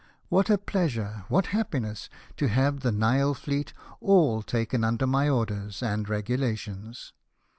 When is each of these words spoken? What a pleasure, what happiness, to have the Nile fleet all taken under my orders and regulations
What 0.29 0.49
a 0.49 0.57
pleasure, 0.57 1.25
what 1.27 1.45
happiness, 1.53 2.09
to 2.37 2.47
have 2.47 2.79
the 2.79 2.91
Nile 2.91 3.35
fleet 3.35 3.71
all 3.99 4.41
taken 4.41 4.83
under 4.83 5.05
my 5.05 5.29
orders 5.29 5.83
and 5.83 6.09
regulations 6.09 7.13